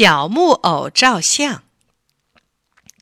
[0.00, 1.64] 小木偶照相。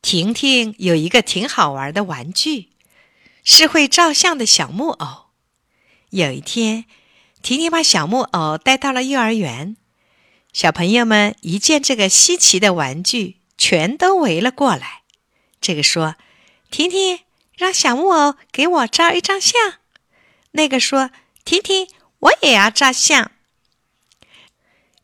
[0.00, 2.70] 婷婷有一个挺好玩的玩具，
[3.44, 5.26] 是会照相的小木偶。
[6.08, 6.86] 有一天，
[7.42, 9.76] 婷婷把小木偶带到了幼儿园，
[10.54, 15.02] 小朋友们一见这个稀奇的玩具，全都围了过来。
[15.60, 16.16] 这个说
[16.72, 17.20] ：“婷婷，
[17.58, 19.60] 让小木偶给我照一张相。”
[20.52, 21.10] 那个说
[21.44, 21.88] ：“婷婷，
[22.20, 23.32] 我也要照相。”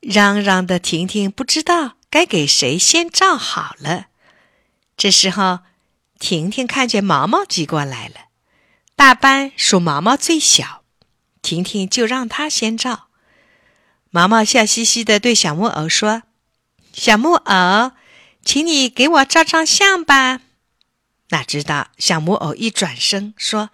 [0.02, 4.06] 嚷嚷的婷婷不知道该给谁先照好了。
[4.96, 5.60] 这时候，
[6.18, 8.26] 婷婷看见毛毛挤过来了，
[8.96, 10.82] 大班数毛毛最小，
[11.40, 13.06] 婷婷就让他先照。
[14.10, 16.24] 毛毛笑嘻嘻的对小木偶说
[16.92, 17.92] ：“小木偶，
[18.44, 20.40] 请你给我照张相吧。”
[21.30, 23.70] 哪知道小木偶一转身说：“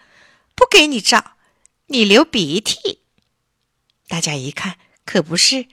[0.54, 1.32] 不给你照，
[1.86, 3.00] 你流鼻涕。”
[4.06, 5.66] 大家一看，可不是。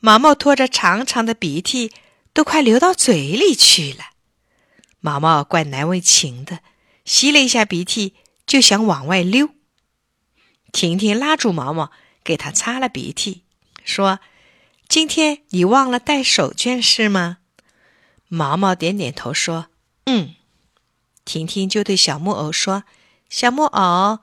[0.00, 1.92] 毛毛拖着长长的鼻涕，
[2.32, 4.10] 都快流到嘴里去了。
[5.00, 6.60] 毛毛怪难为情的，
[7.04, 8.14] 吸了一下鼻涕，
[8.46, 9.50] 就想往外溜。
[10.72, 11.90] 婷婷拉住毛毛，
[12.22, 13.44] 给他擦了鼻涕，
[13.84, 14.20] 说
[14.88, 17.38] ：“今天你忘了带手绢是吗？”
[18.28, 19.68] 毛毛点点头，说
[20.04, 20.34] ：“嗯。”
[21.24, 22.84] 婷婷就对小木偶说
[23.30, 24.20] ：“小木偶，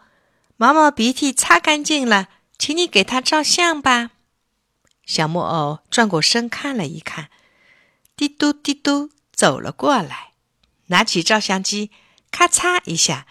[0.56, 4.12] 毛毛鼻涕擦干净了，请你给他照相吧。”
[5.06, 7.30] 小木偶转过身看了一看，
[8.16, 10.32] 滴嘟滴嘟走了过来，
[10.88, 11.92] 拿起照相机，
[12.32, 13.28] 咔嚓一下，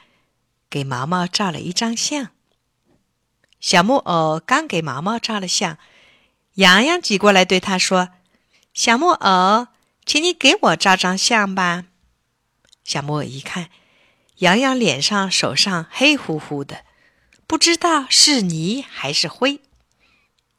[0.69, 2.29] 给毛毛照了一张相。
[3.59, 5.79] 小木偶刚给毛毛照了相，
[6.55, 8.11] 洋洋挤过来对他说
[8.75, 9.69] ：“小木偶，
[10.05, 11.85] 请你给我照张相吧。”
[12.85, 13.71] 小木偶一看，
[14.39, 16.85] 洋洋脸上、手上黑乎乎的，
[17.47, 19.61] 不知道是泥还是灰。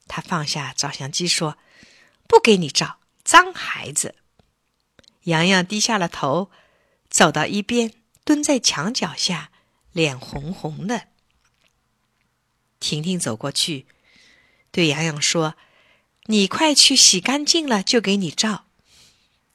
[0.08, 1.58] 他放下照相机说
[2.28, 4.16] ：“不给你照，脏孩子。”
[5.24, 6.52] 洋洋低下了头，
[7.10, 9.52] 走到一边，蹲在墙角下，
[9.92, 11.08] 脸红红的。
[12.80, 13.88] 婷婷走过去，
[14.70, 15.56] 对洋洋说
[16.28, 18.66] ：“你快去洗干净了，就给你照。”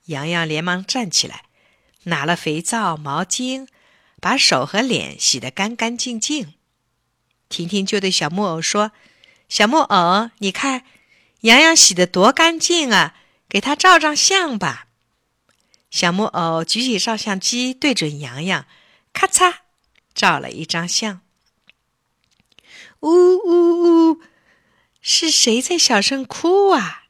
[0.06, 1.44] 洋洋连忙站起来，
[2.04, 3.68] 拿了肥皂、毛巾，
[4.20, 6.54] 把手和脸洗得干干净净。
[7.50, 8.92] 婷婷就对小木偶说。
[9.48, 10.84] 小木偶，你看，
[11.40, 13.14] 洋洋洗的多干净啊！
[13.48, 14.88] 给他照张相吧。
[15.90, 18.66] 小木偶举起照相机，对准洋洋，
[19.14, 19.54] 咔嚓，
[20.14, 21.22] 照了一张相。
[23.00, 24.20] 呜呜呜！
[25.00, 27.04] 是谁在小声哭啊？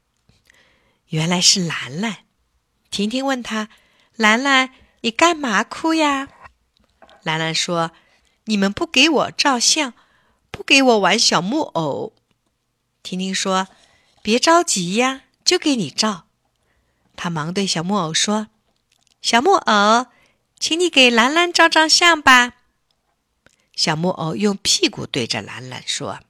[1.09, 2.19] 原来是兰兰。
[2.91, 3.69] 婷婷问他
[4.15, 4.71] ：“兰兰，
[5.01, 6.29] 你干嘛哭呀？”
[7.25, 7.91] 兰兰说
[8.45, 9.95] ：“你们不给我照相，
[10.53, 12.15] 不给我玩小木偶。”
[13.09, 13.69] 婷婷说
[14.21, 16.27] ：“别着急呀，就给你照。”
[17.17, 18.49] 他忙对小木偶说
[19.23, 20.09] ：“小木偶，
[20.61, 22.53] 请你给兰兰照张相吧。”
[23.75, 26.21] 小木偶用屁股对着兰兰说：“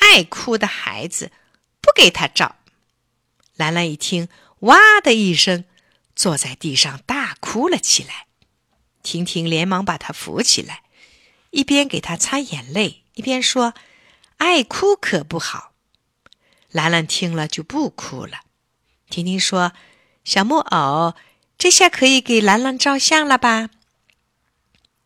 [0.00, 1.30] 爱哭的孩子，
[1.82, 2.56] 不给他照。”
[3.56, 4.30] 兰兰一听，
[4.60, 5.66] 哇的一声，
[6.16, 8.28] 坐在地上大哭了起来。
[9.02, 10.84] 婷婷连忙把她扶起来，
[11.50, 13.74] 一边给她擦眼泪，一边说
[14.38, 15.68] ：“爱哭可不好。”
[16.72, 18.40] 兰兰听了就不哭了。
[19.08, 19.72] 婷婷说
[20.24, 21.14] ：“小木偶，
[21.58, 23.68] 这下可以给兰兰照相了吧？”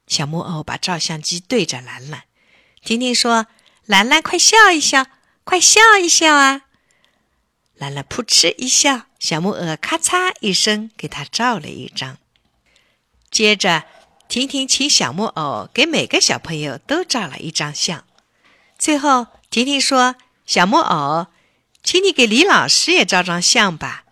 [0.07, 2.23] 小木偶把照相机对着兰兰。
[2.85, 3.49] 婷婷说
[3.85, 5.07] ：“兰兰，快笑一笑，
[5.43, 6.63] 快笑一笑啊！”
[7.75, 12.19] 兰兰扑哧一笑，小木偶咔嚓一声给她照了一张。
[13.29, 13.85] 接着，
[14.29, 18.05] 婷婷请小木偶给每个小朋友都照了一张相。
[18.79, 20.15] 最后，婷婷说
[20.47, 21.27] ：“小木偶。”
[21.87, 24.07] 请你给李老师也照张相吧。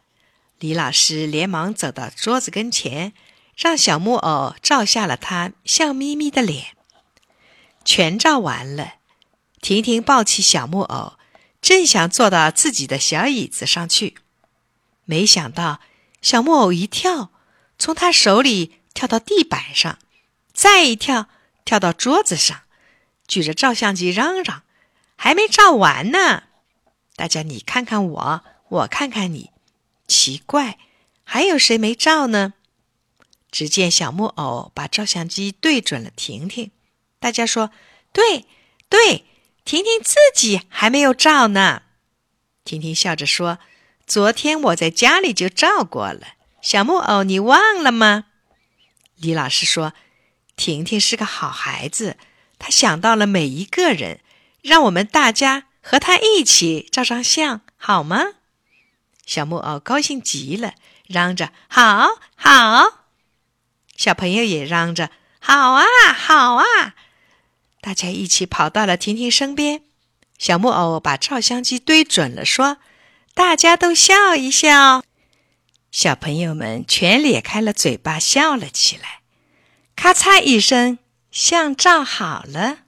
[0.60, 3.12] 李老师连忙走到桌子跟前，
[3.56, 6.76] 让小木偶照下了他笑眯眯的脸。
[7.84, 8.94] 全照完了，
[9.60, 11.14] 婷婷抱起小木偶，
[11.60, 14.14] 正想坐到自己的小椅子上去，
[15.04, 15.80] 没想到
[16.22, 17.32] 小木偶一跳，
[17.76, 19.98] 从他手里跳到地板上，
[20.52, 21.26] 再一跳，
[21.64, 22.60] 跳到桌子上，
[23.26, 24.62] 举着照相机嚷嚷
[25.18, 26.44] ：“还没照完呢！”
[27.16, 29.50] 大家，你看看我，我看看你，
[30.08, 30.78] 奇怪，
[31.22, 32.54] 还有谁没照呢？
[33.50, 36.72] 只见小木偶把照相机对准了婷婷。
[37.20, 37.70] 大家说
[38.12, 38.46] ：“对，
[38.88, 39.24] 对，
[39.64, 41.82] 婷婷自己还没有照呢。”
[42.64, 43.60] 婷婷笑着说
[44.06, 48.24] ：“昨天我在家里就照过了。”小木偶，你忘了吗？
[49.14, 49.92] 李老师说
[50.56, 52.16] ：“婷婷是个好孩子，
[52.58, 54.20] 她想到了每一个人，
[54.62, 58.24] 让我们大家。”和他一起照张相好吗？
[59.26, 60.72] 小木偶高兴极了，
[61.06, 63.04] 嚷着：“好好！”
[63.94, 65.84] 小朋友也嚷着：“好啊，
[66.16, 66.64] 好啊！”
[67.82, 69.82] 大家一起跑到了婷婷身边。
[70.38, 72.78] 小木偶把照相机对准了，说
[73.34, 75.04] ：“大家都笑一笑。”
[75.92, 79.20] 小朋友们全咧开了嘴巴笑了起来。
[79.94, 80.98] 咔嚓一声，
[81.30, 82.78] 相照好了。